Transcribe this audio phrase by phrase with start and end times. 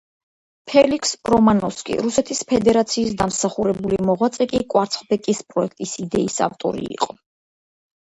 [0.69, 7.23] ფელიქს რომანოვსკი, რუსეთის ფედერაციის დამსახურებული მოღვაწე კი კვარცხლბეკის პროექტის იდეის ავტორი იყო.